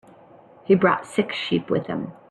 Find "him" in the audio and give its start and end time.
1.85-2.13